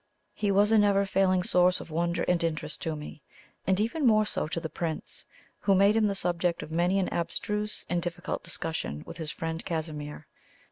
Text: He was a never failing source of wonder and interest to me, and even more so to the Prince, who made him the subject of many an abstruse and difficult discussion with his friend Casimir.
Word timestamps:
He 0.33 0.49
was 0.49 0.71
a 0.71 0.79
never 0.79 1.05
failing 1.05 1.43
source 1.43 1.79
of 1.79 1.91
wonder 1.91 2.23
and 2.23 2.43
interest 2.43 2.81
to 2.81 2.95
me, 2.95 3.21
and 3.67 3.79
even 3.79 4.03
more 4.03 4.25
so 4.25 4.47
to 4.47 4.59
the 4.59 4.67
Prince, 4.67 5.27
who 5.59 5.75
made 5.75 5.95
him 5.95 6.07
the 6.07 6.15
subject 6.15 6.63
of 6.63 6.71
many 6.71 6.97
an 6.97 7.07
abstruse 7.09 7.85
and 7.87 8.01
difficult 8.01 8.41
discussion 8.41 9.03
with 9.05 9.17
his 9.17 9.29
friend 9.29 9.63
Casimir. 9.63 10.25